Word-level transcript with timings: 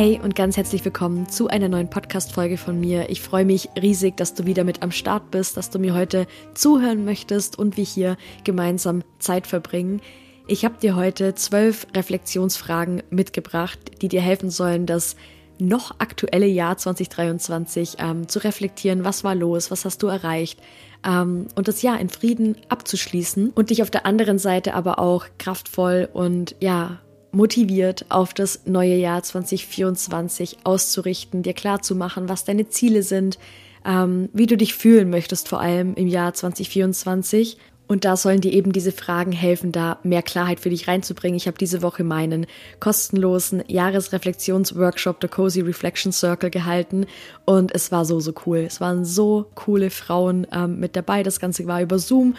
Hey 0.00 0.18
und 0.18 0.34
ganz 0.34 0.56
herzlich 0.56 0.82
willkommen 0.82 1.28
zu 1.28 1.48
einer 1.48 1.68
neuen 1.68 1.90
Podcast-Folge 1.90 2.56
von 2.56 2.80
mir. 2.80 3.10
Ich 3.10 3.20
freue 3.20 3.44
mich 3.44 3.68
riesig, 3.76 4.16
dass 4.16 4.32
du 4.32 4.46
wieder 4.46 4.64
mit 4.64 4.82
am 4.82 4.92
Start 4.92 5.30
bist, 5.30 5.58
dass 5.58 5.68
du 5.68 5.78
mir 5.78 5.92
heute 5.94 6.26
zuhören 6.54 7.04
möchtest 7.04 7.58
und 7.58 7.76
wir 7.76 7.84
hier 7.84 8.16
gemeinsam 8.42 9.02
Zeit 9.18 9.46
verbringen. 9.46 10.00
Ich 10.46 10.64
habe 10.64 10.78
dir 10.80 10.96
heute 10.96 11.34
zwölf 11.34 11.86
Reflexionsfragen 11.94 13.02
mitgebracht, 13.10 14.00
die 14.00 14.08
dir 14.08 14.22
helfen 14.22 14.48
sollen, 14.48 14.86
das 14.86 15.16
noch 15.58 15.96
aktuelle 15.98 16.46
Jahr 16.46 16.78
2023 16.78 17.96
ähm, 17.98 18.26
zu 18.26 18.38
reflektieren. 18.38 19.04
Was 19.04 19.22
war 19.22 19.34
los? 19.34 19.70
Was 19.70 19.84
hast 19.84 20.02
du 20.02 20.06
erreicht? 20.06 20.60
Ähm, 21.06 21.48
und 21.56 21.68
das 21.68 21.82
Jahr 21.82 22.00
in 22.00 22.08
Frieden 22.08 22.56
abzuschließen 22.70 23.50
und 23.50 23.68
dich 23.68 23.82
auf 23.82 23.90
der 23.90 24.06
anderen 24.06 24.38
Seite 24.38 24.72
aber 24.72 24.98
auch 24.98 25.26
kraftvoll 25.36 26.08
und 26.10 26.56
ja, 26.58 27.00
motiviert 27.32 28.06
auf 28.08 28.34
das 28.34 28.62
neue 28.66 28.96
Jahr 28.96 29.22
2024 29.22 30.58
auszurichten, 30.64 31.42
dir 31.42 31.54
klar 31.54 31.82
zu 31.82 31.94
machen, 31.94 32.28
was 32.28 32.44
deine 32.44 32.68
Ziele 32.68 33.02
sind, 33.02 33.38
ähm, 33.84 34.28
wie 34.32 34.46
du 34.46 34.56
dich 34.56 34.74
fühlen 34.74 35.10
möchtest, 35.10 35.48
vor 35.48 35.60
allem 35.60 35.94
im 35.94 36.06
Jahr 36.06 36.34
2024 36.34 37.56
und 37.90 38.04
da 38.04 38.16
sollen 38.16 38.40
dir 38.40 38.52
eben 38.52 38.72
diese 38.72 38.92
Fragen 38.92 39.32
helfen, 39.32 39.72
da 39.72 39.98
mehr 40.04 40.22
Klarheit 40.22 40.60
für 40.60 40.70
dich 40.70 40.86
reinzubringen. 40.86 41.36
Ich 41.36 41.48
habe 41.48 41.58
diese 41.58 41.82
Woche 41.82 42.04
meinen 42.04 42.46
kostenlosen 42.78 43.64
Jahresreflexionsworkshop 43.66 45.18
der 45.18 45.28
Cozy 45.28 45.60
Reflection 45.62 46.12
Circle 46.12 46.50
gehalten 46.50 47.06
und 47.46 47.74
es 47.74 47.90
war 47.90 48.04
so, 48.04 48.20
so 48.20 48.32
cool. 48.46 48.58
Es 48.58 48.80
waren 48.80 49.04
so 49.04 49.46
coole 49.56 49.90
Frauen 49.90 50.46
ähm, 50.52 50.78
mit 50.78 50.94
dabei. 50.94 51.24
Das 51.24 51.40
Ganze 51.40 51.66
war 51.66 51.82
über 51.82 51.98
Zoom. 51.98 52.36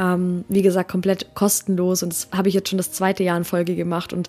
Ähm, 0.00 0.46
wie 0.48 0.62
gesagt, 0.62 0.90
komplett 0.90 1.34
kostenlos 1.34 2.02
und 2.02 2.10
das 2.10 2.28
habe 2.34 2.48
ich 2.48 2.54
jetzt 2.54 2.70
schon 2.70 2.78
das 2.78 2.90
zweite 2.90 3.24
Jahr 3.24 3.36
in 3.36 3.44
Folge 3.44 3.76
gemacht 3.76 4.14
und 4.14 4.28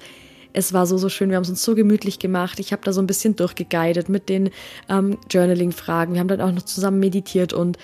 es 0.52 0.74
war 0.74 0.88
so, 0.88 0.98
so 0.98 1.08
schön. 1.08 1.30
Wir 1.30 1.38
haben 1.38 1.44
es 1.44 1.50
uns 1.50 1.64
so 1.64 1.74
gemütlich 1.76 2.20
gemacht. 2.20 2.60
Ich 2.60 2.74
habe 2.74 2.82
da 2.84 2.92
so 2.92 3.02
ein 3.02 3.08
bisschen 3.08 3.38
durchgeguidet 3.38 4.10
mit 4.10 4.28
den 4.28 4.50
ähm, 4.90 5.20
Journaling-Fragen. 5.32 6.16
Wir 6.16 6.20
haben 6.20 6.28
dann 6.28 6.42
auch 6.42 6.52
noch 6.52 6.64
zusammen 6.64 7.00
meditiert 7.00 7.54
und 7.54 7.78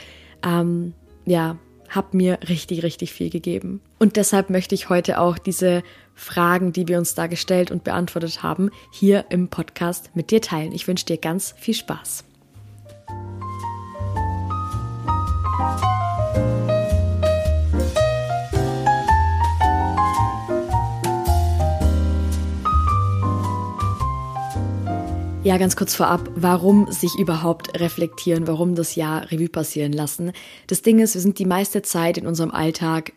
ähm, 0.44 0.94
ja, 1.26 1.56
hat 1.92 2.14
mir 2.14 2.40
richtig, 2.48 2.84
richtig 2.84 3.14
viel 3.14 3.30
gegeben. 3.30 3.82
Und 4.00 4.16
deshalb 4.16 4.50
möchte 4.50 4.74
ich 4.76 4.90
heute 4.90 5.20
auch 5.20 5.38
diese 5.38 5.84
Fragen, 6.16 6.74
die 6.74 6.88
wir 6.88 6.98
uns 6.98 7.16
da 7.16 7.28
gestellt 7.28 7.70
und 7.70 7.84
beantwortet 7.84 8.42
haben, 8.42 8.72
hier 8.92 9.26
im 9.30 9.50
Podcast 9.50 10.10
mit 10.16 10.32
dir 10.32 10.42
teilen. 10.42 10.72
Ich 10.72 10.88
wünsche 10.88 11.06
dir 11.06 11.18
ganz 11.18 11.54
viel 11.58 11.76
Spaß. 11.76 12.24
Ja, 25.44 25.58
ganz 25.58 25.76
kurz 25.76 25.96
vorab, 25.96 26.30
warum 26.36 26.92
sich 26.92 27.18
überhaupt 27.18 27.80
reflektieren, 27.80 28.46
warum 28.46 28.76
das 28.76 28.94
Jahr 28.94 29.32
Revue 29.32 29.50
passieren 29.50 29.92
lassen. 29.92 30.34
Das 30.68 30.84
Ding 30.84 31.00
ist, 31.00 31.16
wir 31.16 31.22
sind 31.22 31.40
die 31.40 31.48
meiste 31.48 31.82
Zeit 31.82 32.20
in 32.20 32.28
unserem 32.28 32.52
Alltag 32.52 33.14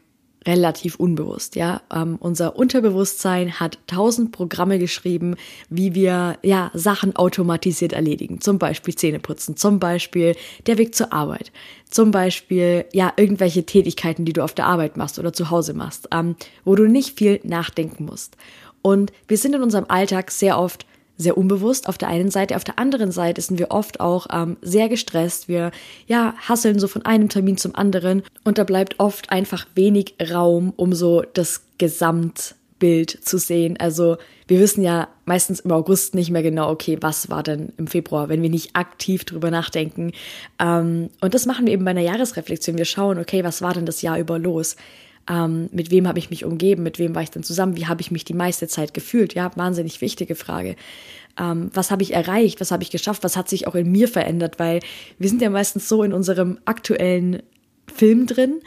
relativ 0.46 0.96
unbewusst, 0.96 1.54
ja. 1.54 1.82
Ähm, 1.92 2.16
unser 2.18 2.56
Unterbewusstsein 2.56 3.60
hat 3.60 3.78
tausend 3.86 4.32
Programme 4.32 4.78
geschrieben, 4.78 5.36
wie 5.68 5.94
wir, 5.94 6.38
ja, 6.42 6.70
Sachen 6.72 7.14
automatisiert 7.14 7.92
erledigen. 7.92 8.40
Zum 8.40 8.58
Beispiel 8.58 8.94
Zähneputzen, 8.94 9.58
zum 9.58 9.78
Beispiel 9.78 10.34
der 10.66 10.78
Weg 10.78 10.94
zur 10.94 11.12
Arbeit, 11.12 11.52
zum 11.90 12.10
Beispiel, 12.10 12.86
ja, 12.94 13.12
irgendwelche 13.18 13.66
Tätigkeiten, 13.66 14.24
die 14.24 14.32
du 14.32 14.42
auf 14.42 14.54
der 14.54 14.66
Arbeit 14.66 14.96
machst 14.96 15.18
oder 15.18 15.34
zu 15.34 15.50
Hause 15.50 15.74
machst, 15.74 16.08
ähm, 16.10 16.36
wo 16.64 16.74
du 16.74 16.86
nicht 16.88 17.18
viel 17.18 17.40
nachdenken 17.42 18.06
musst. 18.06 18.38
Und 18.80 19.12
wir 19.28 19.36
sind 19.36 19.54
in 19.54 19.62
unserem 19.62 19.86
Alltag 19.88 20.30
sehr 20.30 20.58
oft 20.58 20.86
sehr 21.16 21.38
unbewusst 21.38 21.88
auf 21.88 21.98
der 21.98 22.08
einen 22.08 22.30
Seite. 22.30 22.56
Auf 22.56 22.64
der 22.64 22.78
anderen 22.78 23.12
Seite 23.12 23.40
sind 23.40 23.58
wir 23.58 23.70
oft 23.70 24.00
auch 24.00 24.26
ähm, 24.32 24.56
sehr 24.62 24.88
gestresst. 24.88 25.48
Wir 25.48 25.70
ja 26.06 26.34
hasseln 26.38 26.78
so 26.78 26.88
von 26.88 27.04
einem 27.04 27.28
Termin 27.28 27.56
zum 27.56 27.74
anderen 27.74 28.22
und 28.44 28.58
da 28.58 28.64
bleibt 28.64 28.98
oft 28.98 29.30
einfach 29.30 29.66
wenig 29.74 30.14
Raum, 30.32 30.72
um 30.76 30.92
so 30.92 31.22
das 31.34 31.62
Gesamtbild 31.78 33.10
zu 33.10 33.38
sehen. 33.38 33.76
Also 33.78 34.16
wir 34.48 34.58
wissen 34.58 34.82
ja 34.82 35.08
meistens 35.24 35.60
im 35.60 35.70
August 35.70 36.14
nicht 36.14 36.30
mehr 36.30 36.42
genau, 36.42 36.70
okay, 36.70 36.98
was 37.00 37.30
war 37.30 37.42
denn 37.42 37.72
im 37.76 37.86
Februar, 37.86 38.28
wenn 38.28 38.42
wir 38.42 38.50
nicht 38.50 38.74
aktiv 38.74 39.24
drüber 39.24 39.50
nachdenken. 39.50 40.12
Ähm, 40.58 41.10
und 41.20 41.34
das 41.34 41.46
machen 41.46 41.66
wir 41.66 41.72
eben 41.72 41.84
bei 41.84 41.92
einer 41.92 42.00
Jahresreflexion. 42.00 42.76
Wir 42.76 42.84
schauen, 42.84 43.18
okay, 43.18 43.44
was 43.44 43.62
war 43.62 43.72
denn 43.72 43.86
das 43.86 44.02
Jahr 44.02 44.18
über 44.18 44.38
los? 44.38 44.76
Ähm, 45.28 45.68
mit 45.72 45.90
wem 45.90 46.06
habe 46.06 46.18
ich 46.18 46.30
mich 46.30 46.44
umgeben? 46.44 46.82
Mit 46.82 46.98
wem 46.98 47.14
war 47.14 47.22
ich 47.22 47.30
dann 47.30 47.42
zusammen? 47.42 47.76
Wie 47.76 47.86
habe 47.86 48.00
ich 48.00 48.10
mich 48.10 48.24
die 48.24 48.34
meiste 48.34 48.68
Zeit 48.68 48.92
gefühlt? 48.92 49.34
Ja, 49.34 49.50
wahnsinnig 49.56 50.00
wichtige 50.00 50.34
Frage. 50.34 50.76
Ähm, 51.38 51.70
was 51.72 51.90
habe 51.90 52.02
ich 52.02 52.12
erreicht? 52.12 52.60
Was 52.60 52.70
habe 52.70 52.82
ich 52.82 52.90
geschafft? 52.90 53.24
Was 53.24 53.36
hat 53.36 53.48
sich 53.48 53.66
auch 53.66 53.74
in 53.74 53.90
mir 53.90 54.08
verändert? 54.08 54.58
Weil 54.58 54.80
wir 55.18 55.28
sind 55.28 55.40
ja 55.40 55.50
meistens 55.50 55.88
so 55.88 56.02
in 56.02 56.12
unserem 56.12 56.58
aktuellen 56.64 57.42
Film 57.92 58.26
drin 58.26 58.60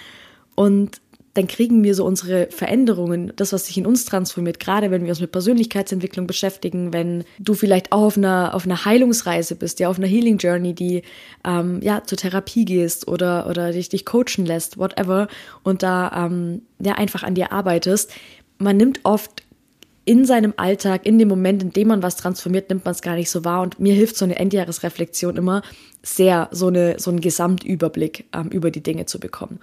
und 0.55 1.01
dann 1.37 1.47
kriegen 1.47 1.83
wir 1.83 1.93
so 1.93 2.03
unsere 2.03 2.47
Veränderungen, 2.49 3.31
das, 3.35 3.53
was 3.53 3.67
sich 3.67 3.77
in 3.77 3.85
uns 3.85 4.05
transformiert, 4.05 4.59
gerade 4.59 4.89
wenn 4.89 5.03
wir 5.03 5.09
uns 5.09 5.21
mit 5.21 5.31
Persönlichkeitsentwicklung 5.31 6.25
beschäftigen, 6.25 6.93
wenn 6.93 7.25
du 7.37 7.53
vielleicht 7.53 7.91
auch 7.91 8.01
auf 8.01 8.17
einer, 8.17 8.55
auf 8.55 8.65
einer 8.65 8.85
Heilungsreise 8.85 9.55
bist, 9.55 9.79
ja, 9.79 9.87
auf 9.87 9.99
einer 9.99 10.07
Healing 10.07 10.39
Journey, 10.39 10.73
die 10.73 11.03
ähm, 11.45 11.79
ja 11.83 12.01
zur 12.03 12.17
Therapie 12.17 12.65
gehst 12.65 13.07
oder, 13.07 13.47
oder 13.47 13.71
dich, 13.71 13.89
dich 13.89 14.03
coachen 14.03 14.47
lässt, 14.47 14.79
whatever, 14.79 15.27
und 15.61 15.83
da 15.83 16.25
ähm, 16.25 16.63
ja 16.79 16.93
einfach 16.93 17.21
an 17.21 17.35
dir 17.35 17.51
arbeitest. 17.51 18.11
Man 18.57 18.77
nimmt 18.77 19.01
oft 19.03 19.43
in 20.05 20.25
seinem 20.25 20.55
Alltag, 20.57 21.05
in 21.05 21.19
dem 21.19 21.27
Moment, 21.27 21.61
in 21.61 21.71
dem 21.71 21.89
man 21.89 22.01
was 22.01 22.15
transformiert, 22.15 22.69
nimmt 22.69 22.83
man 22.83 22.93
es 22.93 23.01
gar 23.03 23.15
nicht 23.15 23.29
so 23.29 23.45
wahr. 23.45 23.61
Und 23.61 23.79
mir 23.79 23.93
hilft 23.93 24.17
so 24.17 24.25
eine 24.25 24.37
Endjahresreflexion 24.39 25.37
immer 25.37 25.61
sehr, 26.01 26.47
so, 26.51 26.67
eine, 26.67 26.97
so 26.97 27.11
einen 27.11 27.21
Gesamtüberblick 27.21 28.25
ähm, 28.33 28.47
über 28.47 28.71
die 28.71 28.81
Dinge 28.81 29.05
zu 29.05 29.19
bekommen. 29.19 29.59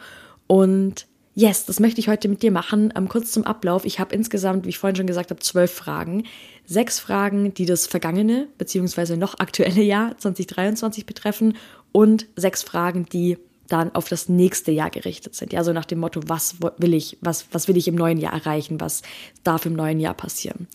Und 0.46 1.06
Yes, 1.36 1.66
das 1.66 1.80
möchte 1.80 2.00
ich 2.00 2.08
heute 2.08 2.28
mit 2.28 2.42
dir 2.42 2.52
machen. 2.52 2.92
Ähm, 2.96 3.08
kurz 3.08 3.32
zum 3.32 3.44
Ablauf. 3.44 3.84
Ich 3.84 3.98
habe 3.98 4.14
insgesamt, 4.14 4.64
wie 4.64 4.68
ich 4.68 4.78
vorhin 4.78 4.94
schon 4.94 5.06
gesagt 5.06 5.30
habe, 5.30 5.40
zwölf 5.40 5.72
Fragen. 5.72 6.24
Sechs 6.64 7.00
Fragen, 7.00 7.52
die 7.52 7.66
das 7.66 7.88
vergangene 7.88 8.46
bzw. 8.58 9.16
noch 9.16 9.38
aktuelle 9.40 9.82
Jahr 9.82 10.16
2023 10.16 11.06
betreffen 11.06 11.56
und 11.90 12.26
sechs 12.36 12.62
Fragen, 12.62 13.06
die 13.06 13.38
dann 13.68 13.94
auf 13.94 14.08
das 14.08 14.28
nächste 14.28 14.70
Jahr 14.70 14.90
gerichtet 14.90 15.34
sind. 15.34 15.52
Ja, 15.52 15.64
so 15.64 15.72
nach 15.72 15.86
dem 15.86 15.98
Motto, 15.98 16.20
was 16.26 16.56
will 16.78 16.94
ich, 16.94 17.18
was, 17.20 17.46
was 17.50 17.66
will 17.66 17.76
ich 17.76 17.88
im 17.88 17.94
neuen 17.96 18.18
Jahr 18.18 18.32
erreichen, 18.32 18.80
was 18.80 19.02
darf 19.42 19.66
im 19.66 19.72
neuen 19.72 19.98
Jahr 19.98 20.14
passieren. 20.14 20.68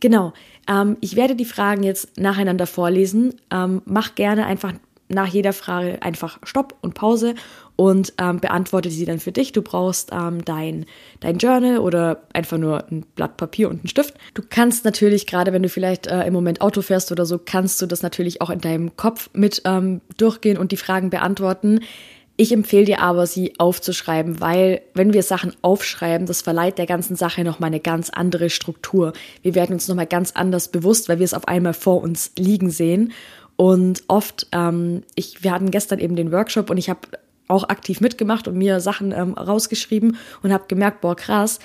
Genau. 0.00 0.34
Ähm, 0.68 0.98
ich 1.00 1.16
werde 1.16 1.36
die 1.36 1.44
Fragen 1.44 1.84
jetzt 1.84 2.18
nacheinander 2.18 2.66
vorlesen. 2.66 3.40
Ähm, 3.50 3.80
mach 3.86 4.14
gerne 4.14 4.44
einfach 4.44 4.74
nach 5.08 5.28
jeder 5.28 5.52
Frage 5.52 6.02
einfach 6.02 6.38
Stopp 6.42 6.74
und 6.80 6.94
Pause 6.94 7.34
und 7.82 8.12
ähm, 8.18 8.38
beantworte 8.38 8.92
sie 8.92 9.04
dann 9.06 9.18
für 9.18 9.32
dich. 9.32 9.50
Du 9.50 9.60
brauchst 9.60 10.10
ähm, 10.12 10.44
dein, 10.44 10.86
dein 11.18 11.38
Journal 11.38 11.78
oder 11.78 12.22
einfach 12.32 12.56
nur 12.56 12.88
ein 12.88 13.04
Blatt 13.16 13.36
Papier 13.36 13.68
und 13.68 13.80
einen 13.80 13.88
Stift. 13.88 14.14
Du 14.34 14.42
kannst 14.48 14.84
natürlich, 14.84 15.26
gerade 15.26 15.52
wenn 15.52 15.64
du 15.64 15.68
vielleicht 15.68 16.06
äh, 16.06 16.22
im 16.22 16.32
Moment 16.32 16.60
Auto 16.60 16.80
fährst 16.80 17.10
oder 17.10 17.26
so, 17.26 17.40
kannst 17.44 17.82
du 17.82 17.86
das 17.86 18.02
natürlich 18.02 18.40
auch 18.40 18.50
in 18.50 18.60
deinem 18.60 18.96
Kopf 18.96 19.30
mit 19.32 19.62
ähm, 19.64 20.00
durchgehen 20.16 20.58
und 20.58 20.70
die 20.70 20.76
Fragen 20.76 21.10
beantworten. 21.10 21.80
Ich 22.36 22.52
empfehle 22.52 22.84
dir 22.84 23.00
aber, 23.00 23.26
sie 23.26 23.54
aufzuschreiben, 23.58 24.40
weil 24.40 24.82
wenn 24.94 25.12
wir 25.12 25.24
Sachen 25.24 25.52
aufschreiben, 25.60 26.28
das 26.28 26.40
verleiht 26.40 26.78
der 26.78 26.86
ganzen 26.86 27.16
Sache 27.16 27.42
nochmal 27.42 27.66
eine 27.66 27.80
ganz 27.80 28.10
andere 28.10 28.48
Struktur. 28.48 29.12
Wir 29.42 29.56
werden 29.56 29.72
uns 29.72 29.88
nochmal 29.88 30.06
ganz 30.06 30.30
anders 30.30 30.68
bewusst, 30.68 31.08
weil 31.08 31.18
wir 31.18 31.24
es 31.24 31.34
auf 31.34 31.48
einmal 31.48 31.74
vor 31.74 32.00
uns 32.00 32.30
liegen 32.38 32.70
sehen. 32.70 33.12
Und 33.56 34.04
oft, 34.06 34.46
ähm, 34.52 35.02
ich, 35.16 35.42
wir 35.42 35.50
hatten 35.50 35.72
gestern 35.72 35.98
eben 35.98 36.14
den 36.14 36.30
Workshop 36.30 36.70
und 36.70 36.78
ich 36.78 36.88
habe 36.88 37.00
auch 37.48 37.68
aktiv 37.68 38.00
mitgemacht 38.00 38.48
und 38.48 38.56
mir 38.56 38.80
Sachen 38.80 39.12
ähm, 39.12 39.34
rausgeschrieben 39.34 40.16
und 40.42 40.52
habe 40.52 40.64
gemerkt, 40.68 41.00
boah, 41.00 41.16
krass, 41.16 41.58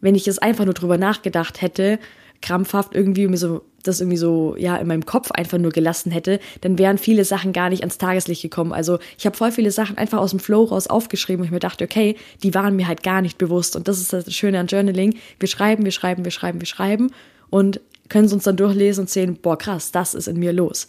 wenn 0.00 0.14
ich 0.14 0.26
jetzt 0.26 0.42
einfach 0.42 0.64
nur 0.64 0.74
drüber 0.74 0.98
nachgedacht 0.98 1.62
hätte, 1.62 1.98
krampfhaft 2.42 2.94
irgendwie 2.94 3.28
mir 3.28 3.36
so 3.36 3.62
das 3.82 4.00
irgendwie 4.00 4.16
so 4.16 4.56
ja 4.58 4.76
in 4.76 4.86
meinem 4.86 5.06
Kopf 5.06 5.30
einfach 5.30 5.58
nur 5.58 5.72
gelassen 5.72 6.10
hätte, 6.10 6.38
dann 6.60 6.78
wären 6.78 6.98
viele 6.98 7.24
Sachen 7.24 7.52
gar 7.52 7.70
nicht 7.70 7.80
ans 7.80 7.98
Tageslicht 7.98 8.42
gekommen. 8.42 8.72
Also 8.72 8.98
ich 9.18 9.26
habe 9.26 9.36
voll 9.36 9.52
viele 9.52 9.70
Sachen 9.70 9.96
einfach 9.96 10.18
aus 10.18 10.30
dem 10.30 10.40
Flow 10.40 10.64
raus 10.64 10.86
aufgeschrieben 10.86 11.40
und 11.40 11.46
ich 11.46 11.52
mir 11.52 11.60
dachte, 11.60 11.84
okay, 11.84 12.16
die 12.42 12.54
waren 12.54 12.76
mir 12.76 12.88
halt 12.88 13.02
gar 13.02 13.22
nicht 13.22 13.38
bewusst 13.38 13.76
und 13.76 13.88
das 13.88 13.98
ist 13.98 14.12
das 14.12 14.32
Schöne 14.34 14.58
an 14.58 14.66
Journaling. 14.66 15.16
Wir 15.38 15.48
schreiben, 15.48 15.84
wir 15.84 15.92
schreiben, 15.92 16.24
wir 16.24 16.30
schreiben, 16.30 16.60
wir 16.60 16.66
schreiben 16.66 17.10
und 17.48 17.80
können 18.08 18.26
es 18.26 18.32
uns 18.32 18.44
dann 18.44 18.56
durchlesen 18.56 19.02
und 19.02 19.10
sehen, 19.10 19.38
boah 19.40 19.56
krass, 19.56 19.92
das 19.92 20.14
ist 20.14 20.28
in 20.28 20.38
mir 20.38 20.52
los. 20.52 20.86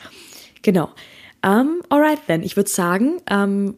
Genau. 0.62 0.90
Um, 1.44 1.52
ähm, 1.52 1.82
alright 1.90 2.20
then. 2.28 2.44
Ich 2.44 2.56
würde 2.56 2.70
sagen, 2.70 3.14
um, 3.14 3.22
ähm, 3.30 3.76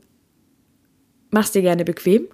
mach's 1.33 1.51
dir 1.51 1.61
gerne 1.61 1.83
bequem 1.83 2.27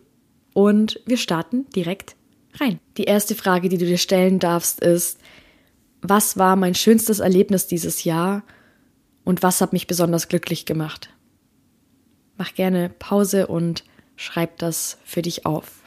und 0.54 1.02
wir 1.06 1.18
starten 1.18 1.68
direkt 1.76 2.16
rein. 2.56 2.80
Die 2.98 3.06
erste 3.06 3.34
Frage, 3.34 3.70
die 3.70 3.78
du 3.78 3.86
dir 3.86 3.98
stellen 3.98 4.40
darfst, 4.40 4.82
ist, 4.82 5.20
was 6.02 6.38
war 6.38 6.56
mein 6.56 6.76
schönstes 6.76 7.20
Erlebnis 7.20 7.68
dieses 7.68 8.04
Jahr 8.04 8.44
und 9.24 9.42
was 9.42 9.62
hat 9.62 9.74
mich 9.74 9.88
besonders 9.88 10.28
glücklich 10.28 10.66
gemacht? 10.66 11.10
Mach 12.38 12.54
gerne 12.54 12.90
Pause 12.90 13.48
und 13.48 13.84
schreib 14.16 14.58
das 14.60 14.98
für 15.04 15.22
dich 15.22 15.46
auf. 15.46 15.84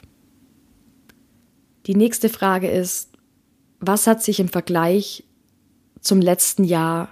Die 1.87 1.95
nächste 1.95 2.29
Frage 2.29 2.71
ist, 2.71 3.11
was 3.81 4.07
hat 4.07 4.23
sich 4.23 4.39
im 4.39 4.49
Vergleich 4.49 5.25
zum 6.01 6.21
letzten 6.21 6.65
Jahr 6.65 7.09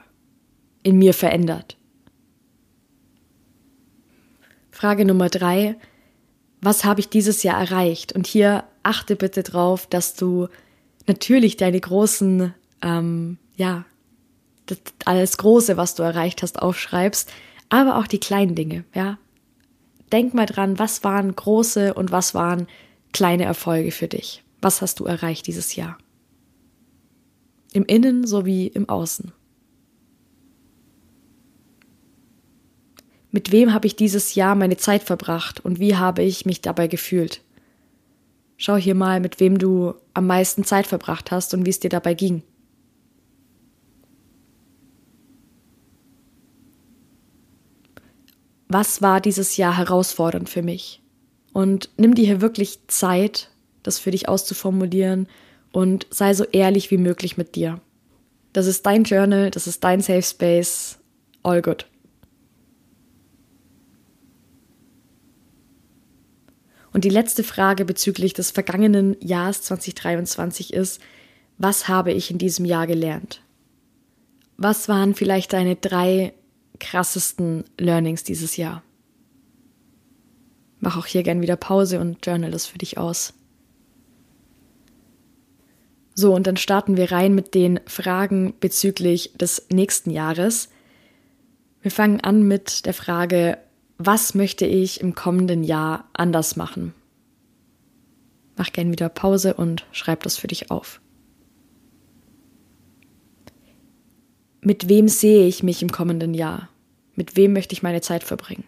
in 0.83 0.99
mir 0.99 1.15
verändert? 1.15 1.77
Frage 4.81 5.05
Nummer 5.05 5.29
drei. 5.29 5.77
Was 6.63 6.87
habe 6.87 7.01
ich 7.01 7.11
dieses 7.11 7.43
Jahr 7.43 7.61
erreicht? 7.61 8.15
Und 8.15 8.27
hier 8.27 8.65
achte 8.83 9.15
bitte 9.15 9.43
drauf, 9.43 9.87
dass 9.87 10.15
du 10.15 10.49
natürlich 11.07 11.59
deine 11.59 11.79
großen, 11.79 12.55
ähm, 12.81 13.37
ja, 13.57 13.85
alles 15.05 15.37
Große, 15.37 15.77
was 15.77 15.97
du 15.97 16.03
erreicht 16.03 16.41
hast, 16.41 16.63
aufschreibst, 16.63 17.31
aber 17.69 17.99
auch 17.99 18.07
die 18.07 18.21
kleinen 18.21 18.55
Dinge, 18.55 18.85
ja. 18.95 19.19
Denk 20.13 20.33
mal 20.33 20.47
dran, 20.47 20.79
was 20.79 21.05
waren 21.05 21.37
große 21.37 21.93
und 21.93 22.11
was 22.11 22.35
waren 22.35 22.67
kleine 23.13 23.45
Erfolge 23.45 23.91
für 23.91 24.09
dich? 24.09 24.43
Was 24.63 24.81
hast 24.81 24.99
du 24.99 25.05
erreicht 25.05 25.47
dieses 25.47 25.77
Jahr? 25.77 25.99
Im 27.75 27.85
Innen 27.85 28.27
sowie 28.27 28.67
im 28.69 28.89
Außen. 28.89 29.33
Mit 33.33 33.53
wem 33.53 33.73
habe 33.73 33.87
ich 33.87 33.97
dieses 33.97 34.35
Jahr 34.35 34.55
meine 34.55 34.77
Zeit 34.77 35.03
verbracht 35.03 35.65
und 35.65 35.79
wie 35.79 35.97
habe 35.97 36.23
ich 36.23 36.47
mich 36.47 36.61
dabei 36.61 36.89
gefühlt? 36.89 37.43
Schau 38.57 38.77
hier 38.77 38.95
mal, 38.95 39.21
mit 39.21 39.41
wem 39.41 39.59
du 39.59 39.95
am 40.15 40.27
meisten 40.27 40.65
Zeit 40.65 40.87
verbracht 40.87 41.31
hast 41.31 41.55
und 41.55 41.65
wie 41.65 41.71
es 41.71 41.81
dir 41.81 41.91
dabei 41.91 42.15
ging. 42.15 42.43
Was 48.69 49.03
war 49.03 49.21
dieses 49.21 49.57
Jahr 49.57 49.77
herausfordernd 49.77 50.49
für 50.49 50.63
mich? 50.63 51.01
Und 51.53 51.91
nimm 51.97 52.15
dir 52.15 52.25
hier 52.27 52.41
wirklich 52.41 52.87
Zeit, 52.87 53.51
das 53.83 53.99
für 53.99 54.11
dich 54.11 54.29
auszuformulieren 54.29 55.27
und 55.73 56.07
sei 56.11 56.35
so 56.35 56.45
ehrlich 56.45 56.91
wie 56.91 56.99
möglich 56.99 57.37
mit 57.37 57.57
dir. 57.57 57.81
Das 58.53 58.67
ist 58.67 58.87
dein 58.87 59.05
Journal, 59.05 59.51
das 59.51 59.67
ist 59.67 59.83
dein 59.83 60.01
Safe 60.01 60.23
Space. 60.23 60.99
All 61.43 61.63
good. 61.63 61.87
Und 66.93 67.05
die 67.05 67.11
letzte 67.11 67.45
Frage 67.45 67.85
bezüglich 67.85 68.33
des 68.33 68.51
vergangenen 68.51 69.17
Jahres 69.21 69.63
2023 69.63 70.73
ist, 70.73 71.01
was 71.59 71.89
habe 71.89 72.13
ich 72.13 72.31
in 72.31 72.39
diesem 72.39 72.65
Jahr 72.65 72.87
gelernt? 72.87 73.43
Was 74.57 74.89
waren 74.89 75.15
vielleicht 75.15 75.53
deine 75.53 75.77
drei 75.77 76.33
krassesten 76.79 77.65
Learnings 77.79 78.25
dieses 78.25 78.57
Jahr? 78.57 78.83
Mach 80.81 80.97
auch 80.97 81.07
hier 81.07 81.23
gern 81.23 81.43
wieder 81.43 81.57
Pause 81.57 82.01
und 82.01 82.25
journal 82.25 82.51
das 82.51 82.67
für 82.67 82.79
dich 82.79 82.99
aus. 82.99 83.35
So, 86.15 86.35
und 86.35 86.47
dann 86.47 86.57
starten 86.57 86.97
wir 86.97 87.13
rein 87.13 87.35
mit 87.35 87.55
den 87.55 87.81
Fragen 87.87 88.55
bezüglich 88.59 89.33
des 89.35 89.67
nächsten 89.71 90.11
Jahres. 90.11 90.71
Wir 91.83 91.91
fangen 91.91 92.21
an 92.21 92.43
mit 92.43 92.85
der 92.85 92.95
Frage, 92.95 93.59
was 94.03 94.35
möchte 94.35 94.65
ich 94.65 95.03
im 95.03 95.15
kommenden 95.15 95.63
Jahr 95.63 96.09
anders 96.15 96.57
machen? 96.57 96.95
Mach 98.57 98.73
gern 98.73 98.91
wieder 98.91 99.11
Pause 99.11 99.53
und 99.53 99.85
schreib 99.93 100.23
das 100.23 100.39
für 100.39 100.47
dich 100.47 100.71
auf. 100.71 101.03
Mit 104.63 104.89
wem 104.89 105.07
sehe 105.07 105.47
ich 105.47 105.63
mich 105.63 105.83
im 105.83 105.93
kommenden 105.93 106.33
Jahr? 106.33 106.71
Mit 107.15 107.37
wem 107.37 107.53
möchte 107.53 107.75
ich 107.75 107.83
meine 107.83 108.01
Zeit 108.01 108.25
verbringen? 108.25 108.65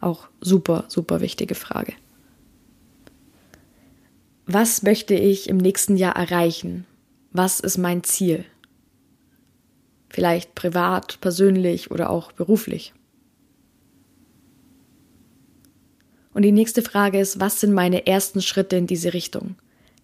Auch 0.00 0.28
super, 0.40 0.84
super 0.86 1.20
wichtige 1.20 1.56
Frage. 1.56 1.94
Was 4.46 4.84
möchte 4.84 5.14
ich 5.14 5.48
im 5.48 5.56
nächsten 5.56 5.96
Jahr 5.96 6.14
erreichen? 6.14 6.86
Was 7.32 7.58
ist 7.58 7.78
mein 7.78 8.04
Ziel? 8.04 8.44
Vielleicht 10.08 10.54
privat, 10.54 11.20
persönlich 11.20 11.90
oder 11.90 12.10
auch 12.10 12.30
beruflich. 12.30 12.92
Und 16.36 16.42
die 16.42 16.52
nächste 16.52 16.82
Frage 16.82 17.18
ist, 17.18 17.40
was 17.40 17.62
sind 17.62 17.72
meine 17.72 18.06
ersten 18.06 18.42
Schritte 18.42 18.76
in 18.76 18.86
diese 18.86 19.14
Richtung? 19.14 19.54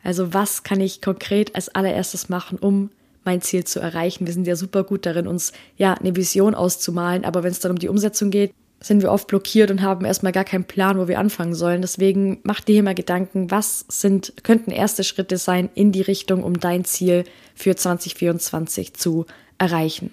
Also 0.03 0.33
was 0.33 0.63
kann 0.63 0.81
ich 0.81 1.03
konkret 1.03 1.55
als 1.55 1.69
allererstes 1.69 2.31
machen, 2.31 2.59
um 2.59 2.89
mein 3.23 3.43
Ziel 3.43 3.65
zu 3.65 3.81
erreichen? 3.81 4.27
Wir 4.27 4.33
sind 4.33 4.47
ja 4.47 4.57
super 4.57 4.83
gut 4.83 5.05
darin, 5.05 5.27
uns 5.27 5.53
ja 5.77 5.93
eine 5.93 6.17
Vision 6.17 6.55
auszumalen, 6.55 7.27
aber 7.27 7.43
wenn 7.43 7.51
es 7.51 7.61
dann 7.61 7.73
um 7.73 7.79
die 7.79 7.91
Umsetzung 7.91 8.31
geht, 8.31 8.55
sind 8.81 9.03
wir 9.03 9.13
oft 9.13 9.27
blockiert 9.27 9.71
und 9.71 9.83
haben 9.83 10.07
erstmal 10.07 10.33
gar 10.33 10.45
keinen 10.45 10.65
Plan, 10.65 10.99
wo 10.99 11.07
wir 11.07 11.19
anfangen 11.19 11.55
sollen. 11.55 11.83
Deswegen 11.83 12.39
mach 12.45 12.63
dir 12.63 12.73
hier 12.73 12.83
mal 12.83 12.95
Gedanken, 12.95 13.51
was 13.51 13.85
sind, 13.89 14.33
könnten 14.43 14.71
erste 14.71 15.05
Schritte 15.05 15.37
sein 15.37 15.69
in 15.75 15.93
die 15.93 16.01
Richtung, 16.01 16.45
um 16.45 16.59
dein 16.59 16.87
Ziel 16.87 17.25
für 17.55 17.77
2024 17.77 18.95
zu 18.95 19.27
erreichen. 19.59 20.11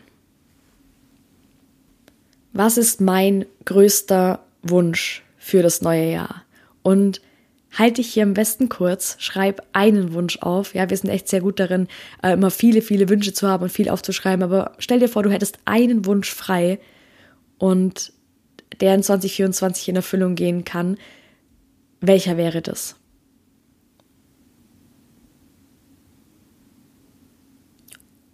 Was 2.51 2.77
ist 2.77 2.99
mein 2.99 3.45
größter 3.63 4.43
Wunsch 4.63 5.23
für 5.49 5.63
das 5.63 5.81
neue 5.81 6.11
Jahr? 6.11 6.43
Und 6.83 7.21
halte 7.77 7.95
dich 7.95 8.13
hier 8.13 8.23
am 8.23 8.33
besten 8.33 8.69
kurz, 8.69 9.15
schreib 9.19 9.61
einen 9.73 10.13
Wunsch 10.13 10.39
auf. 10.39 10.73
Ja, 10.73 10.89
wir 10.89 10.97
sind 10.97 11.09
echt 11.09 11.27
sehr 11.27 11.41
gut 11.41 11.59
darin, 11.59 11.87
äh, 12.23 12.33
immer 12.33 12.51
viele, 12.51 12.81
viele 12.81 13.09
Wünsche 13.09 13.33
zu 13.33 13.47
haben 13.47 13.63
und 13.63 13.71
viel 13.71 13.89
aufzuschreiben. 13.89 14.43
Aber 14.43 14.73
stell 14.79 14.99
dir 14.99 15.09
vor, 15.09 15.23
du 15.23 15.31
hättest 15.31 15.59
einen 15.65 16.05
Wunsch 16.05 16.33
frei 16.33 16.79
und 17.57 18.13
der 18.81 18.95
in 18.95 19.03
2024 19.03 19.89
in 19.89 19.95
Erfüllung 19.95 20.35
gehen 20.35 20.63
kann, 20.63 20.97
welcher 22.01 22.37
wäre 22.37 22.61
das? 22.61 22.95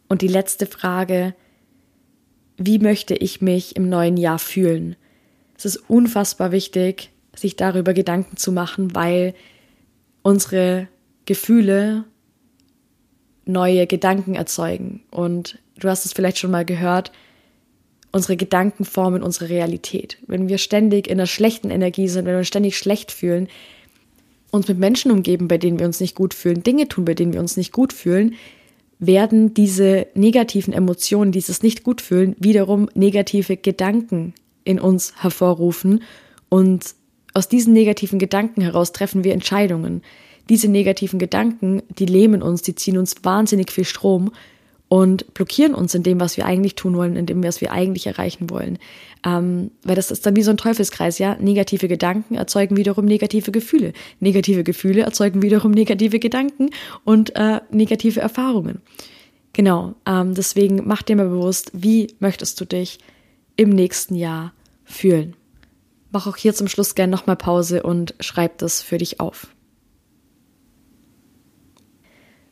Und 0.08 0.22
die 0.22 0.28
letzte 0.28 0.68
Frage, 0.68 1.34
wie 2.58 2.80
möchte 2.80 3.16
ich 3.16 3.42
mich 3.42 3.76
im 3.76 3.90
neuen 3.90 4.18
Jahr 4.18 4.40
fühlen? 4.40 4.96
Es 5.66 5.78
ist 5.78 5.90
unfassbar 5.90 6.52
wichtig, 6.52 7.10
sich 7.36 7.56
darüber 7.56 7.96
Gedanken 7.96 8.38
zu 8.38 8.52
machen, 8.52 8.94
weil 8.94 9.34
unsere 10.22 10.88
Gefühle 11.26 12.04
neue 13.46 13.88
Gedanken 13.88 14.36
erzeugen. 14.36 15.02
Und 15.10 15.58
du 15.80 15.90
hast 15.90 16.06
es 16.06 16.14
vielleicht 16.14 16.38
schon 16.38 16.52
mal 16.52 16.66
gehört, 16.66 17.12
unsere 18.12 18.38
Gedanken 18.38 18.86
formen 18.86 19.24
unsere 19.24 19.50
Realität. 19.50 20.20
Wenn 20.28 20.50
wir 20.50 20.60
ständig 20.60 21.08
in 21.08 21.14
einer 21.14 21.26
schlechten 21.26 21.72
Energie 21.72 22.10
sind, 22.10 22.26
wenn 22.26 22.38
wir 22.38 22.44
ständig 22.44 22.78
schlecht 22.78 23.12
fühlen, 23.12 23.48
uns 24.52 24.68
mit 24.68 24.78
Menschen 24.78 25.10
umgeben, 25.10 25.48
bei 25.48 25.58
denen 25.58 25.80
wir 25.80 25.88
uns 25.88 26.00
nicht 26.00 26.14
gut 26.14 26.36
fühlen, 26.36 26.62
Dinge 26.62 26.88
tun, 26.90 27.06
bei 27.06 27.16
denen 27.16 27.34
wir 27.34 27.40
uns 27.40 27.58
nicht 27.58 27.72
gut 27.72 27.92
fühlen, 27.92 28.36
werden 29.00 29.56
diese 29.56 30.06
negativen 30.14 30.76
Emotionen, 30.76 31.32
dieses 31.32 31.64
nicht 31.64 31.84
gut 31.84 32.02
fühlen, 32.02 32.36
wiederum 32.38 32.88
negative 32.94 33.58
Gedanken 33.58 34.36
in 34.66 34.80
uns 34.80 35.14
hervorrufen 35.18 36.04
und 36.50 36.96
aus 37.34 37.48
diesen 37.48 37.74
negativen 37.74 38.20
Gedanken 38.20 38.62
heraus 38.62 38.92
treffen 38.92 39.24
wir 39.24 39.34
Entscheidungen. 39.34 40.02
Diese 40.50 40.68
negativen 40.68 41.20
Gedanken, 41.20 41.82
die 41.90 42.06
lähmen 42.06 42.42
uns, 42.42 42.62
die 42.62 42.76
ziehen 42.76 42.98
uns 42.98 43.16
wahnsinnig 43.24 43.72
viel 43.72 43.86
Strom 43.86 44.32
und 44.88 45.34
blockieren 45.34 45.74
uns 45.74 45.96
in 45.96 46.04
dem, 46.04 46.20
was 46.20 46.38
wir 46.38 46.46
eigentlich 46.46 46.76
tun 46.76 46.96
wollen, 46.96 47.16
in 47.16 47.26
dem, 47.26 47.44
was 47.44 47.60
wir 47.60 47.72
eigentlich 47.72 48.08
erreichen 48.08 48.50
wollen. 48.50 48.78
Ähm, 49.26 49.72
weil 49.84 49.96
das 49.96 50.12
ist 50.12 50.26
dann 50.26 50.36
wie 50.36 50.44
so 50.44 50.52
ein 50.52 50.58
Teufelskreis, 50.58 51.18
ja. 51.18 51.36
Negative 51.40 51.88
Gedanken 51.88 52.36
erzeugen 52.36 52.78
wiederum 52.78 53.06
negative 53.06 53.52
Gefühle. 53.52 53.94
Negative 54.20 54.64
Gefühle 54.64 55.02
erzeugen 55.02 55.42
wiederum 55.42 55.72
negative 55.72 56.20
Gedanken 56.20 56.70
und 57.04 57.36
äh, 57.36 57.62
negative 57.72 58.20
Erfahrungen. 58.20 58.82
Genau, 59.54 59.96
ähm, 60.06 60.36
deswegen 60.36 60.84
mach 60.86 61.02
dir 61.02 61.16
mal 61.16 61.30
bewusst, 61.30 61.72
wie 61.74 62.08
möchtest 62.20 62.62
du 62.62 62.66
dich 62.66 63.00
im 63.56 63.70
nächsten 63.70 64.16
Jahr 64.16 64.54
fühlen. 64.84 65.36
Mach 66.12 66.28
auch 66.28 66.38
hier 66.38 66.54
zum 66.54 66.68
Schluss 66.68 66.96
gerne 66.96 67.12
nochmal 67.12 67.36
Pause 67.36 67.84
und 67.84 68.16
schreib 68.20 68.58
das 68.60 68.82
für 68.82 68.98
dich 68.98 69.20
auf. 69.20 69.48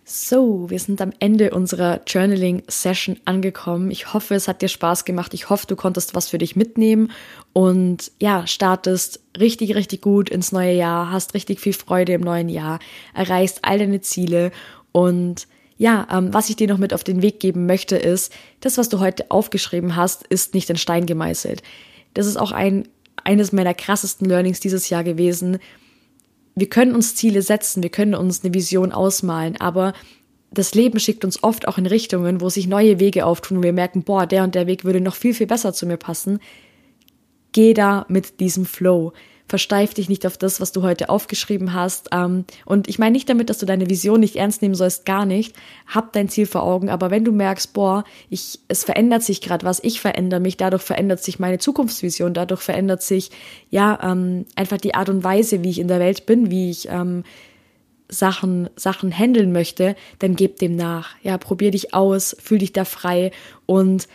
So, 0.05 0.69
wir 0.69 0.79
sind 0.79 1.01
am 1.01 1.13
Ende 1.19 1.51
unserer 1.51 2.01
Journaling-Session 2.05 3.21
angekommen. 3.23 3.89
Ich 3.89 4.13
hoffe, 4.13 4.35
es 4.35 4.49
hat 4.49 4.61
dir 4.61 4.67
Spaß 4.67 5.05
gemacht. 5.05 5.33
Ich 5.33 5.49
hoffe, 5.49 5.65
du 5.65 5.77
konntest 5.77 6.13
was 6.13 6.27
für 6.27 6.37
dich 6.37 6.57
mitnehmen 6.57 7.09
und 7.53 8.11
ja, 8.19 8.45
startest 8.45 9.21
richtig, 9.39 9.75
richtig 9.75 10.01
gut 10.01 10.29
ins 10.29 10.51
neue 10.51 10.73
Jahr, 10.73 11.09
hast 11.09 11.33
richtig 11.35 11.61
viel 11.61 11.71
Freude 11.71 12.13
im 12.13 12.21
neuen 12.21 12.49
Jahr, 12.49 12.79
erreichst 13.13 13.59
all 13.61 13.79
deine 13.79 14.01
Ziele 14.01 14.51
und 14.91 15.47
ja, 15.77 16.07
ähm, 16.11 16.33
was 16.33 16.49
ich 16.49 16.55
dir 16.55 16.67
noch 16.67 16.77
mit 16.77 16.93
auf 16.93 17.03
den 17.03 17.21
Weg 17.21 17.39
geben 17.39 17.65
möchte, 17.65 17.95
ist, 17.95 18.31
das, 18.59 18.77
was 18.77 18.89
du 18.89 18.99
heute 18.99 19.29
aufgeschrieben 19.31 19.95
hast, 19.95 20.25
ist 20.27 20.53
nicht 20.53 20.69
in 20.69 20.77
Stein 20.77 21.05
gemeißelt. 21.05 21.61
Das 22.13 22.27
ist 22.27 22.37
auch 22.37 22.51
ein, 22.51 22.87
eines 23.23 23.51
meiner 23.51 23.73
krassesten 23.73 24.27
Learnings 24.27 24.59
dieses 24.59 24.89
Jahr 24.89 25.03
gewesen 25.03 25.59
wir 26.55 26.69
können 26.69 26.95
uns 26.95 27.15
Ziele 27.15 27.41
setzen, 27.41 27.83
wir 27.83 27.89
können 27.89 28.15
uns 28.15 28.43
eine 28.43 28.53
Vision 28.53 28.91
ausmalen, 28.91 29.59
aber 29.59 29.93
das 30.51 30.75
Leben 30.75 30.99
schickt 30.99 31.25
uns 31.25 31.41
oft 31.41 31.67
auch 31.67 31.79
in 31.79 31.87
Richtungen, 31.87 32.39
wo 32.39 32.49
sich 32.49 32.67
neue 32.67 32.99
Wege 32.99 33.25
auftun 33.25 33.57
und 33.57 33.63
wir 33.63 33.73
merken, 33.73 34.03
boah, 34.03 34.27
der 34.27 34.43
und 34.43 34.53
der 34.53 34.67
Weg 34.67 34.85
würde 34.85 35.01
noch 35.01 35.15
viel, 35.15 35.33
viel 35.33 35.47
besser 35.47 35.73
zu 35.73 35.87
mir 35.87 35.97
passen. 35.97 36.39
Geh 37.53 37.73
da 37.73 38.05
mit 38.07 38.39
diesem 38.39 38.65
Flow. 38.65 39.13
Versteif 39.53 39.93
dich 39.93 40.09
nicht 40.09 40.25
auf 40.25 40.35
das, 40.35 40.59
was 40.59 40.71
du 40.71 40.81
heute 40.81 41.09
aufgeschrieben 41.09 41.75
hast. 41.75 42.09
Ähm, 42.11 42.45
und 42.65 42.87
ich 42.87 42.97
meine 42.97 43.11
nicht 43.11 43.29
damit, 43.29 43.51
dass 43.51 43.59
du 43.59 43.67
deine 43.67 43.87
Vision 43.87 44.19
nicht 44.19 44.35
ernst 44.35 44.63
nehmen 44.63 44.73
sollst, 44.73 45.05
gar 45.05 45.27
nicht. 45.27 45.55
Hab 45.85 46.11
dein 46.11 46.27
Ziel 46.27 46.47
vor 46.47 46.63
Augen, 46.63 46.89
aber 46.89 47.11
wenn 47.11 47.23
du 47.23 47.31
merkst, 47.31 47.71
boah, 47.71 48.03
ich, 48.31 48.61
es 48.67 48.83
verändert 48.83 49.21
sich 49.21 49.41
gerade 49.41 49.63
was, 49.63 49.79
ich 49.83 50.01
verändere 50.01 50.39
mich, 50.39 50.57
dadurch 50.57 50.81
verändert 50.81 51.23
sich 51.23 51.37
meine 51.37 51.59
Zukunftsvision, 51.59 52.33
dadurch 52.33 52.61
verändert 52.61 53.03
sich 53.03 53.29
ja 53.69 53.99
ähm, 54.01 54.47
einfach 54.55 54.77
die 54.77 54.95
Art 54.95 55.09
und 55.09 55.23
Weise, 55.23 55.63
wie 55.63 55.69
ich 55.69 55.77
in 55.77 55.87
der 55.87 55.99
Welt 55.99 56.25
bin, 56.25 56.49
wie 56.49 56.71
ich 56.71 56.89
ähm, 56.89 57.23
Sachen, 58.09 58.71
Sachen 58.75 59.15
handeln 59.15 59.51
möchte, 59.51 59.95
dann 60.17 60.35
gib 60.35 60.57
dem 60.57 60.75
nach. 60.75 61.09
Ja, 61.21 61.37
probier 61.37 61.69
dich 61.69 61.93
aus, 61.93 62.35
fühl 62.41 62.57
dich 62.57 62.73
da 62.73 62.85
frei 62.85 63.29
und 63.67 64.07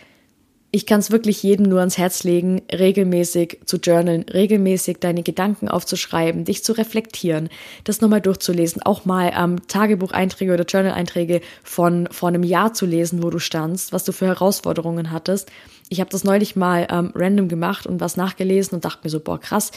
ich 0.71 0.85
kann 0.85 0.99
es 0.99 1.09
wirklich 1.09 1.41
jedem 1.41 1.65
nur 1.65 1.79
ans 1.79 1.97
Herz 1.97 2.23
legen, 2.23 2.61
regelmäßig 2.71 3.59
zu 3.65 3.77
journalen, 3.77 4.23
regelmäßig 4.23 4.97
deine 4.99 5.23
Gedanken 5.23 5.67
aufzuschreiben, 5.67 6.45
dich 6.45 6.63
zu 6.63 6.73
reflektieren, 6.73 7.49
das 7.85 8.01
nochmal 8.01 8.21
durchzulesen, 8.21 8.83
auch 8.83 9.03
mal 9.03 9.31
ähm, 9.35 9.67
Tagebucheinträge 9.67 10.53
oder 10.53 10.65
Journal-Einträge 10.65 11.41
von 11.63 12.07
vor 12.11 12.29
einem 12.29 12.43
Jahr 12.43 12.73
zu 12.73 12.85
lesen, 12.85 13.23
wo 13.23 13.31
du 13.31 13.39
standst, 13.39 13.93
was 13.93 14.03
du 14.03 14.11
für 14.11 14.27
Herausforderungen 14.27 15.11
hattest. 15.11 15.51
Ich 15.89 15.99
habe 15.99 16.11
das 16.11 16.23
neulich 16.23 16.55
mal 16.55 16.87
ähm, 16.91 17.11
random 17.15 17.47
gemacht 17.47 17.87
und 17.87 17.99
was 17.99 18.15
nachgelesen 18.15 18.75
und 18.75 18.85
dachte 18.85 18.99
mir 19.03 19.09
so, 19.09 19.19
boah, 19.19 19.39
krass, 19.39 19.71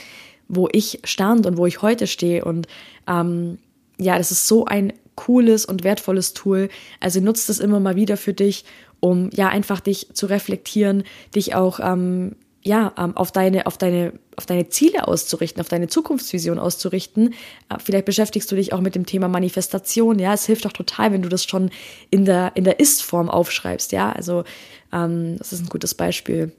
wo 0.48 0.68
ich 0.72 1.00
stand 1.04 1.46
und 1.46 1.56
wo 1.56 1.64
ich 1.64 1.80
heute 1.80 2.06
stehe 2.06 2.44
und 2.44 2.66
ähm, 3.08 3.58
ja, 3.98 4.18
das 4.18 4.30
ist 4.30 4.46
so 4.46 4.66
ein 4.66 4.92
cooles 5.14 5.64
und 5.64 5.84
wertvolles 5.84 6.34
Tool. 6.34 6.68
Also 7.00 7.20
nutzt 7.20 7.48
es 7.50 7.60
immer 7.60 7.80
mal 7.80 7.96
wieder 7.96 8.16
für 8.16 8.32
dich, 8.32 8.64
um 9.02 9.30
ja 9.32 9.48
einfach 9.48 9.80
dich 9.80 10.14
zu 10.14 10.26
reflektieren, 10.26 11.02
dich 11.34 11.56
auch 11.56 11.80
ähm, 11.82 12.36
ja 12.62 12.92
ähm, 12.96 13.16
auf 13.16 13.32
deine 13.32 13.66
auf 13.66 13.76
deine 13.76 14.12
auf 14.36 14.46
deine 14.46 14.68
Ziele 14.68 15.08
auszurichten, 15.08 15.60
auf 15.60 15.68
deine 15.68 15.88
Zukunftsvision 15.88 16.60
auszurichten. 16.60 17.34
Äh, 17.68 17.78
vielleicht 17.84 18.04
beschäftigst 18.04 18.50
du 18.52 18.54
dich 18.54 18.72
auch 18.72 18.80
mit 18.80 18.94
dem 18.94 19.04
Thema 19.04 19.26
Manifestation. 19.26 20.20
Ja, 20.20 20.32
es 20.32 20.46
hilft 20.46 20.66
auch 20.68 20.72
total, 20.72 21.12
wenn 21.12 21.22
du 21.22 21.28
das 21.28 21.44
schon 21.44 21.70
in 22.10 22.24
der 22.24 22.52
in 22.54 22.62
der 22.62 22.78
Ist-Form 22.78 23.28
aufschreibst. 23.28 23.90
Ja, 23.90 24.12
also 24.12 24.44
ähm, 24.92 25.36
das 25.38 25.52
ist 25.52 25.62
ein 25.62 25.68
gutes 25.68 25.94
Beispiel. 25.94 26.52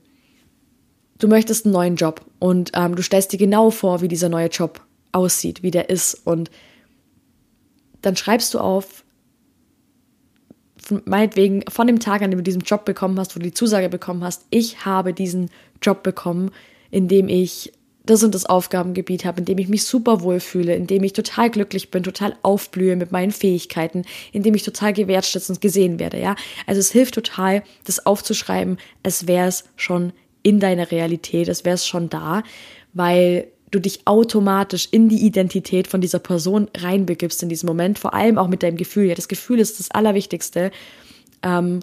Du 1.19 1.29
möchtest 1.29 1.65
einen 1.65 1.73
neuen 1.73 1.95
Job 1.95 2.25
und 2.39 2.71
ähm, 2.75 2.97
du 2.97 3.03
stellst 3.03 3.31
dir 3.31 3.37
genau 3.37 3.71
vor, 3.71 4.01
wie 4.01 4.09
dieser 4.09 4.27
neue 4.27 4.47
Job 4.47 4.81
aussieht, 5.13 5.63
wie 5.63 5.71
der 5.71 5.89
ist 5.89 6.15
und 6.25 6.51
dann 8.01 8.17
schreibst 8.17 8.53
du 8.53 8.59
auf, 8.59 9.02
meinetwegen 11.05 11.63
von 11.69 11.87
dem 11.87 11.99
Tag, 11.99 12.21
an 12.21 12.31
dem 12.31 12.39
du 12.39 12.43
diesen 12.43 12.61
Job 12.61 12.85
bekommen 12.85 13.19
hast, 13.19 13.35
wo 13.35 13.39
du 13.39 13.45
die 13.45 13.53
Zusage 13.53 13.89
bekommen 13.89 14.23
hast, 14.23 14.45
ich 14.49 14.85
habe 14.85 15.13
diesen 15.13 15.49
Job 15.81 16.03
bekommen, 16.03 16.51
in 16.91 17.07
dem 17.07 17.27
ich 17.27 17.73
das 18.05 18.23
und 18.23 18.35
das 18.35 18.45
Aufgabengebiet 18.45 19.23
habe, 19.23 19.39
in 19.39 19.45
dem 19.45 19.57
ich 19.57 19.69
mich 19.69 19.85
super 19.85 20.21
wohl 20.21 20.39
fühle, 20.39 20.75
in 20.75 20.87
dem 20.87 21.03
ich 21.03 21.13
total 21.13 21.49
glücklich 21.49 21.89
bin, 21.89 22.03
total 22.03 22.35
aufblühe 22.41 22.95
mit 22.95 23.11
meinen 23.11 23.31
Fähigkeiten, 23.31 24.03
in 24.33 24.43
dem 24.43 24.55
ich 24.55 24.63
total 24.63 24.91
gewertschätzt 24.91 25.49
und 25.49 25.61
gesehen 25.61 25.99
werde, 25.99 26.19
ja. 26.19 26.35
Also 26.67 26.79
es 26.79 26.91
hilft 26.91 27.15
total, 27.15 27.63
das 27.85 28.05
aufzuschreiben, 28.05 28.77
als 29.03 29.27
wäre 29.27 29.47
es 29.47 29.63
schon 29.77 30.11
in 30.41 30.59
deiner 30.59 30.91
Realität, 30.91 31.47
als 31.47 31.63
wäre 31.63 31.75
es 31.75 31.87
schon 31.87 32.09
da, 32.09 32.43
weil 32.93 33.47
du 33.73 33.79
dich 33.79 34.01
automatisch 34.05 34.87
in 34.91 35.09
die 35.09 35.25
Identität 35.25 35.87
von 35.87 36.01
dieser 36.01 36.19
Person 36.19 36.69
reinbegibst 36.77 37.41
in 37.43 37.49
diesem 37.49 37.67
Moment, 37.67 37.99
vor 37.99 38.13
allem 38.13 38.37
auch 38.37 38.47
mit 38.47 38.63
deinem 38.63 38.77
Gefühl. 38.77 39.05
Ja, 39.05 39.15
das 39.15 39.27
Gefühl 39.27 39.59
ist 39.59 39.79
das 39.79 39.91
Allerwichtigste, 39.91 40.71
ähm, 41.41 41.79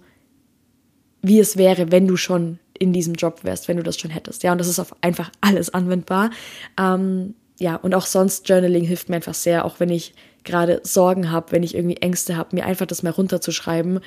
wie 1.23 1.41
es 1.41 1.57
wäre, 1.57 1.91
wenn 1.93 2.07
du 2.07 2.17
schon 2.17 2.59
in 2.79 2.93
diesem 2.93 3.15
Job 3.15 3.41
wärst, 3.43 3.69
wenn 3.69 3.77
du 3.77 3.83
das 3.83 3.99
schon 3.99 4.11
hättest. 4.11 4.43
Ja, 4.43 4.53
und 4.53 4.59
das 4.59 4.69
ist 4.69 4.79
auf 4.79 4.95
einfach 5.03 5.31
alles 5.41 5.75
anwendbar. 5.75 6.31
Ähm, 6.79 7.35
ja, 7.59 7.77
und 7.77 7.95
auch 7.95 8.07
sonst 8.07 8.49
Journaling 8.49 8.85
hilft 8.85 9.11
mir 9.11 9.17
einfach 9.17 9.35
sehr, 9.35 9.67
auch 9.67 9.81
wenn 9.81 9.91
ich 9.91 10.15
gerade 10.45 10.81
Sorgen 10.83 11.31
habe, 11.31 11.53
wenn 11.53 11.63
ich 11.63 11.75
irgendwie 11.75 11.99
Ängste 11.99 12.37
habe, 12.37 12.57
mir 12.57 12.65
einfach 12.65 12.87
das 12.87 13.03
mal 13.03 13.11
runterzuschreiben 13.11 14.01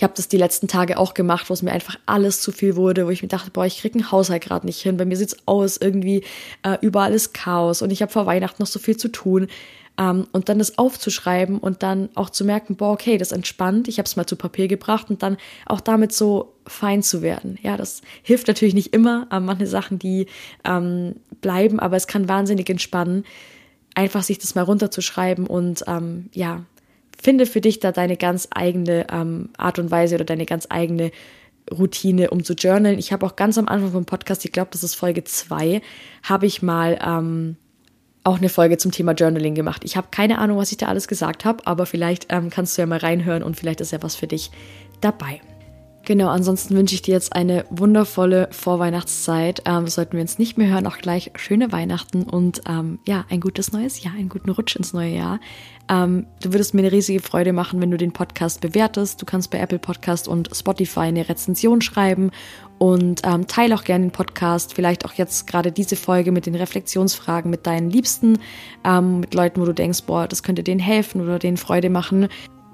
ich 0.00 0.02
habe 0.02 0.14
das 0.16 0.28
die 0.28 0.38
letzten 0.38 0.66
Tage 0.66 0.96
auch 0.96 1.12
gemacht, 1.12 1.50
wo 1.50 1.52
es 1.52 1.60
mir 1.60 1.72
einfach 1.72 1.98
alles 2.06 2.40
zu 2.40 2.52
viel 2.52 2.74
wurde, 2.74 3.04
wo 3.04 3.10
ich 3.10 3.20
mir 3.20 3.28
dachte, 3.28 3.50
boah, 3.50 3.66
ich 3.66 3.82
krieg 3.82 3.94
einen 3.94 4.10
Haushalt 4.10 4.42
gerade 4.42 4.64
nicht 4.64 4.80
hin. 4.80 4.96
Bei 4.96 5.04
mir 5.04 5.14
sieht's 5.14 5.36
aus, 5.44 5.76
irgendwie 5.76 6.24
äh, 6.62 6.78
überall 6.80 7.12
ist 7.12 7.34
Chaos 7.34 7.82
und 7.82 7.90
ich 7.90 8.00
habe 8.00 8.10
vor 8.10 8.24
Weihnachten 8.24 8.62
noch 8.62 8.66
so 8.66 8.78
viel 8.78 8.96
zu 8.96 9.08
tun. 9.08 9.48
Ähm, 9.98 10.26
und 10.32 10.48
dann 10.48 10.58
das 10.58 10.78
aufzuschreiben 10.78 11.58
und 11.58 11.82
dann 11.82 12.08
auch 12.14 12.30
zu 12.30 12.46
merken, 12.46 12.76
boah, 12.76 12.92
okay, 12.92 13.18
das 13.18 13.30
entspannt. 13.30 13.88
Ich 13.88 13.98
habe 13.98 14.06
es 14.06 14.16
mal 14.16 14.24
zu 14.24 14.36
Papier 14.36 14.68
gebracht 14.68 15.10
und 15.10 15.22
dann 15.22 15.36
auch 15.66 15.82
damit 15.82 16.14
so 16.14 16.54
fein 16.66 17.02
zu 17.02 17.20
werden. 17.20 17.58
Ja, 17.60 17.76
das 17.76 18.00
hilft 18.22 18.48
natürlich 18.48 18.72
nicht 18.72 18.94
immer. 18.94 19.26
Äh, 19.30 19.40
manche 19.40 19.66
Sachen, 19.66 19.98
die 19.98 20.28
ähm, 20.64 21.16
bleiben, 21.42 21.78
aber 21.78 21.98
es 21.98 22.06
kann 22.06 22.26
wahnsinnig 22.26 22.70
entspannen 22.70 23.24
einfach 23.94 24.22
sich 24.22 24.38
das 24.38 24.54
mal 24.54 24.62
runterzuschreiben 24.62 25.46
und 25.46 25.84
ähm, 25.86 26.30
ja, 26.32 26.62
finde 27.22 27.46
für 27.46 27.60
dich 27.60 27.80
da 27.80 27.92
deine 27.92 28.16
ganz 28.16 28.48
eigene 28.50 29.06
ähm, 29.10 29.50
Art 29.56 29.78
und 29.78 29.90
Weise 29.90 30.16
oder 30.16 30.24
deine 30.24 30.46
ganz 30.46 30.66
eigene 30.68 31.10
Routine, 31.70 32.30
um 32.30 32.42
zu 32.44 32.54
journalen. 32.54 32.98
Ich 32.98 33.12
habe 33.12 33.24
auch 33.26 33.36
ganz 33.36 33.58
am 33.58 33.68
Anfang 33.68 33.92
vom 33.92 34.04
Podcast, 34.04 34.44
ich 34.44 34.52
glaube, 34.52 34.70
das 34.72 34.82
ist 34.82 34.94
Folge 34.94 35.24
2, 35.24 35.82
habe 36.22 36.46
ich 36.46 36.62
mal 36.62 36.98
ähm, 37.04 37.56
auch 38.24 38.38
eine 38.38 38.48
Folge 38.48 38.78
zum 38.78 38.92
Thema 38.92 39.12
Journaling 39.12 39.54
gemacht. 39.54 39.82
Ich 39.84 39.96
habe 39.96 40.08
keine 40.10 40.38
Ahnung, 40.38 40.58
was 40.58 40.72
ich 40.72 40.78
da 40.78 40.86
alles 40.86 41.08
gesagt 41.08 41.44
habe, 41.44 41.66
aber 41.66 41.86
vielleicht 41.86 42.26
ähm, 42.30 42.50
kannst 42.50 42.76
du 42.76 42.82
ja 42.82 42.86
mal 42.86 42.98
reinhören 42.98 43.42
und 43.42 43.56
vielleicht 43.56 43.80
ist 43.80 43.92
ja 43.92 44.02
was 44.02 44.16
für 44.16 44.26
dich 44.26 44.50
dabei. 45.00 45.40
Genau, 46.06 46.28
ansonsten 46.28 46.74
wünsche 46.74 46.94
ich 46.94 47.02
dir 47.02 47.12
jetzt 47.12 47.34
eine 47.34 47.66
wundervolle 47.68 48.48
Vorweihnachtszeit. 48.52 49.62
Ähm, 49.66 49.86
sollten 49.86 50.14
wir 50.14 50.22
uns 50.22 50.38
nicht 50.38 50.56
mehr 50.56 50.68
hören, 50.68 50.86
auch 50.86 50.96
gleich 50.98 51.30
schöne 51.36 51.72
Weihnachten 51.72 52.22
und 52.22 52.62
ähm, 52.66 52.98
ja, 53.06 53.26
ein 53.28 53.40
gutes 53.40 53.72
neues 53.72 54.02
Jahr, 54.02 54.14
einen 54.14 54.30
guten 54.30 54.50
Rutsch 54.50 54.76
ins 54.76 54.94
neue 54.94 55.14
Jahr. 55.14 55.40
Ähm, 55.90 56.26
du 56.42 56.52
würdest 56.52 56.72
mir 56.72 56.80
eine 56.80 56.92
riesige 56.92 57.20
Freude 57.20 57.52
machen, 57.52 57.80
wenn 57.80 57.90
du 57.90 57.98
den 57.98 58.12
Podcast 58.12 58.62
bewertest. 58.62 59.20
Du 59.20 59.26
kannst 59.26 59.50
bei 59.50 59.58
Apple 59.58 59.78
Podcast 59.78 60.26
und 60.26 60.48
Spotify 60.54 61.00
eine 61.00 61.28
Rezension 61.28 61.82
schreiben 61.82 62.30
und 62.78 63.20
ähm, 63.24 63.46
teile 63.46 63.74
auch 63.74 63.84
gerne 63.84 64.06
den 64.06 64.12
Podcast, 64.12 64.72
vielleicht 64.72 65.04
auch 65.04 65.12
jetzt 65.12 65.46
gerade 65.46 65.70
diese 65.70 65.96
Folge 65.96 66.32
mit 66.32 66.46
den 66.46 66.54
Reflexionsfragen 66.54 67.50
mit 67.50 67.66
deinen 67.66 67.90
Liebsten, 67.90 68.38
ähm, 68.84 69.20
mit 69.20 69.34
Leuten, 69.34 69.60
wo 69.60 69.66
du 69.66 69.74
denkst, 69.74 70.04
boah, 70.06 70.26
das 70.26 70.42
könnte 70.42 70.62
denen 70.62 70.80
helfen 70.80 71.20
oder 71.20 71.38
denen 71.38 71.58
Freude 71.58 71.90
machen. 71.90 72.28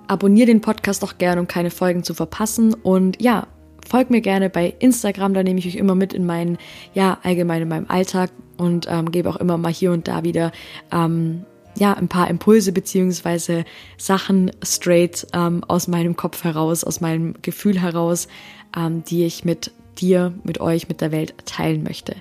Abonnier 0.08 0.46
den 0.46 0.60
Podcast 0.60 1.04
auch 1.04 1.18
gerne, 1.18 1.40
um 1.40 1.46
keine 1.46 1.70
Folgen 1.70 2.02
zu 2.02 2.14
verpassen. 2.14 2.74
Und 2.74 3.20
ja, 3.20 3.46
folg 3.86 4.10
mir 4.10 4.20
gerne 4.20 4.50
bei 4.50 4.74
Instagram, 4.78 5.34
da 5.34 5.42
nehme 5.42 5.58
ich 5.58 5.66
euch 5.66 5.76
immer 5.76 5.94
mit 5.94 6.12
in 6.12 6.26
meinen, 6.26 6.58
ja, 6.94 7.18
allgemein 7.22 7.62
in 7.62 7.68
meinem 7.68 7.86
Alltag 7.88 8.30
und 8.56 8.86
ähm, 8.90 9.10
gebe 9.10 9.28
auch 9.28 9.36
immer 9.36 9.58
mal 9.58 9.72
hier 9.72 9.92
und 9.92 10.08
da 10.08 10.24
wieder 10.24 10.52
ähm, 10.92 11.44
ja, 11.78 11.92
ein 11.92 12.08
paar 12.08 12.28
Impulse 12.28 12.72
beziehungsweise 12.72 13.64
Sachen 13.98 14.50
straight 14.62 15.26
ähm, 15.32 15.62
aus 15.68 15.88
meinem 15.88 16.16
Kopf 16.16 16.44
heraus, 16.44 16.84
aus 16.84 17.00
meinem 17.00 17.34
Gefühl 17.42 17.80
heraus, 17.80 18.28
ähm, 18.76 19.04
die 19.04 19.24
ich 19.24 19.44
mit 19.44 19.72
dir, 19.98 20.32
mit 20.42 20.60
euch, 20.60 20.88
mit 20.88 21.00
der 21.00 21.12
Welt 21.12 21.34
teilen 21.44 21.82
möchte. 21.82 22.16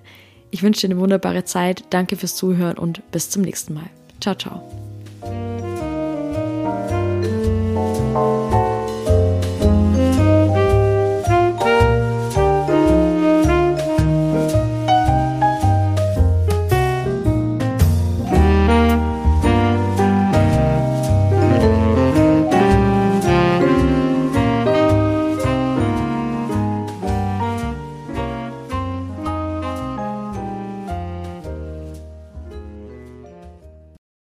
Ich 0.51 0.63
wünsche 0.63 0.87
dir 0.87 0.93
eine 0.93 1.01
wunderbare 1.01 1.43
Zeit. 1.43 1.83
Danke 1.89 2.15
fürs 2.15 2.35
Zuhören 2.35 2.77
und 2.77 3.11
bis 3.11 3.29
zum 3.29 3.41
nächsten 3.41 3.73
Mal. 3.73 3.89
Ciao, 4.21 4.35
ciao. 4.35 4.84